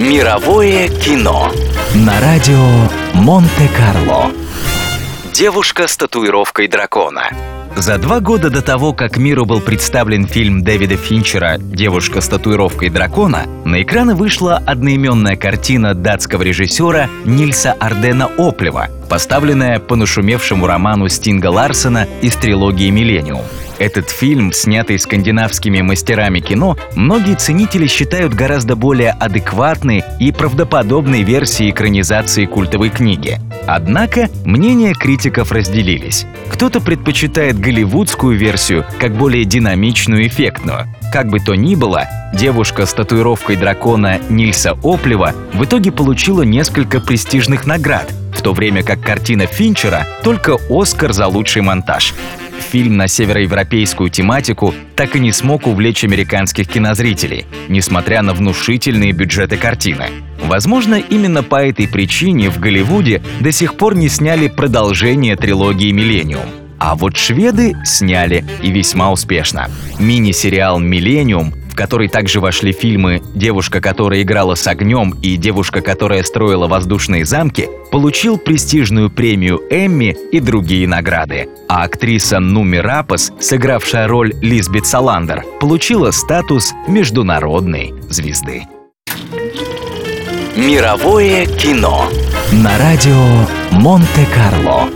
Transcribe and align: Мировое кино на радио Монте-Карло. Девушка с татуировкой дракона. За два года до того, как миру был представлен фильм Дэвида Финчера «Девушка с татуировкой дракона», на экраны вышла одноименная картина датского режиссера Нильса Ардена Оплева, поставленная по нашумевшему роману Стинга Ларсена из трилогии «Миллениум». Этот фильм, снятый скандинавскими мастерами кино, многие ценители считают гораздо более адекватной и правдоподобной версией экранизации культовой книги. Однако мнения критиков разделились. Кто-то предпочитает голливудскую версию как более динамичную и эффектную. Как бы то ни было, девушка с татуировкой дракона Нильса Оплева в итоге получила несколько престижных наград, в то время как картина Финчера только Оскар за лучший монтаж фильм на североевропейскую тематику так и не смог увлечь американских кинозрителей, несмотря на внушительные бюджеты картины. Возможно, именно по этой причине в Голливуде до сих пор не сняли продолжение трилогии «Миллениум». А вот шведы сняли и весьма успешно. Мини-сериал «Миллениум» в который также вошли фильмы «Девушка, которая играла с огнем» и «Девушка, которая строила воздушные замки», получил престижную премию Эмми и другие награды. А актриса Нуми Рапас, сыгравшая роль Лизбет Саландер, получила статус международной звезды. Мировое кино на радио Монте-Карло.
Мировое 0.00 0.88
кино 0.88 1.52
на 1.94 2.18
радио 2.22 2.56
Монте-Карло. 3.12 4.30
Девушка 5.34 5.86
с 5.88 5.94
татуировкой 5.98 6.68
дракона. 6.68 7.28
За 7.76 7.98
два 7.98 8.20
года 8.20 8.48
до 8.48 8.62
того, 8.62 8.94
как 8.94 9.18
миру 9.18 9.44
был 9.44 9.60
представлен 9.60 10.26
фильм 10.26 10.64
Дэвида 10.64 10.96
Финчера 10.96 11.58
«Девушка 11.58 12.22
с 12.22 12.28
татуировкой 12.28 12.88
дракона», 12.88 13.44
на 13.66 13.82
экраны 13.82 14.14
вышла 14.14 14.56
одноименная 14.56 15.36
картина 15.36 15.92
датского 15.92 16.44
режиссера 16.44 17.10
Нильса 17.26 17.72
Ардена 17.72 18.30
Оплева, 18.38 18.88
поставленная 19.10 19.80
по 19.80 19.96
нашумевшему 19.96 20.66
роману 20.66 21.10
Стинга 21.10 21.48
Ларсена 21.48 22.08
из 22.22 22.36
трилогии 22.36 22.88
«Миллениум». 22.88 23.42
Этот 23.80 24.10
фильм, 24.10 24.52
снятый 24.52 24.98
скандинавскими 24.98 25.80
мастерами 25.80 26.40
кино, 26.40 26.76
многие 26.94 27.34
ценители 27.34 27.86
считают 27.86 28.34
гораздо 28.34 28.76
более 28.76 29.12
адекватной 29.12 30.04
и 30.18 30.32
правдоподобной 30.32 31.22
версией 31.22 31.70
экранизации 31.70 32.44
культовой 32.44 32.90
книги. 32.90 33.40
Однако 33.66 34.28
мнения 34.44 34.92
критиков 34.92 35.50
разделились. 35.50 36.26
Кто-то 36.50 36.82
предпочитает 36.82 37.58
голливудскую 37.58 38.36
версию 38.36 38.84
как 38.98 39.16
более 39.16 39.46
динамичную 39.46 40.24
и 40.24 40.28
эффектную. 40.28 40.86
Как 41.10 41.28
бы 41.28 41.40
то 41.40 41.54
ни 41.54 41.74
было, 41.74 42.06
девушка 42.34 42.84
с 42.84 42.92
татуировкой 42.92 43.56
дракона 43.56 44.20
Нильса 44.28 44.76
Оплева 44.84 45.34
в 45.54 45.64
итоге 45.64 45.90
получила 45.90 46.42
несколько 46.42 47.00
престижных 47.00 47.66
наград, 47.66 48.12
в 48.36 48.42
то 48.42 48.52
время 48.52 48.82
как 48.82 49.00
картина 49.00 49.46
Финчера 49.46 50.06
только 50.22 50.58
Оскар 50.68 51.14
за 51.14 51.28
лучший 51.28 51.62
монтаж 51.62 52.12
фильм 52.60 52.96
на 52.96 53.08
североевропейскую 53.08 54.10
тематику 54.10 54.74
так 54.96 55.16
и 55.16 55.20
не 55.20 55.32
смог 55.32 55.66
увлечь 55.66 56.04
американских 56.04 56.68
кинозрителей, 56.68 57.46
несмотря 57.68 58.22
на 58.22 58.34
внушительные 58.34 59.12
бюджеты 59.12 59.56
картины. 59.56 60.06
Возможно, 60.44 60.94
именно 60.94 61.42
по 61.42 61.56
этой 61.62 61.88
причине 61.88 62.50
в 62.50 62.58
Голливуде 62.58 63.22
до 63.40 63.52
сих 63.52 63.76
пор 63.76 63.94
не 63.94 64.08
сняли 64.08 64.48
продолжение 64.48 65.36
трилогии 65.36 65.92
«Миллениум». 65.92 66.46
А 66.78 66.94
вот 66.94 67.16
шведы 67.16 67.76
сняли 67.84 68.44
и 68.62 68.70
весьма 68.70 69.12
успешно. 69.12 69.68
Мини-сериал 69.98 70.78
«Миллениум» 70.78 71.54
в 71.70 71.76
который 71.76 72.08
также 72.08 72.40
вошли 72.40 72.72
фильмы 72.72 73.22
«Девушка, 73.34 73.80
которая 73.80 74.22
играла 74.22 74.54
с 74.54 74.66
огнем» 74.66 75.14
и 75.22 75.36
«Девушка, 75.36 75.80
которая 75.80 76.22
строила 76.22 76.66
воздушные 76.66 77.24
замки», 77.24 77.68
получил 77.90 78.38
престижную 78.38 79.10
премию 79.10 79.60
Эмми 79.70 80.16
и 80.32 80.40
другие 80.40 80.86
награды. 80.88 81.48
А 81.68 81.84
актриса 81.84 82.40
Нуми 82.40 82.78
Рапас, 82.78 83.32
сыгравшая 83.40 84.08
роль 84.08 84.34
Лизбет 84.42 84.86
Саландер, 84.86 85.44
получила 85.60 86.10
статус 86.10 86.72
международной 86.88 87.94
звезды. 88.08 88.64
Мировое 90.56 91.46
кино 91.46 92.06
на 92.52 92.76
радио 92.78 93.46
Монте-Карло. 93.70 94.88